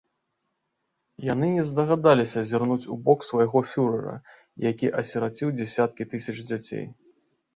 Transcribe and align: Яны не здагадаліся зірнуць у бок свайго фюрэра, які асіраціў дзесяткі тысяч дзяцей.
Яны 1.33 1.47
не 1.57 1.63
здагадаліся 1.71 2.39
зірнуць 2.51 2.87
у 2.95 2.97
бок 3.09 3.19
свайго 3.29 3.63
фюрэра, 3.73 4.15
які 4.71 4.87
асіраціў 5.01 5.53
дзесяткі 5.59 6.03
тысяч 6.15 6.37
дзяцей. 6.49 6.85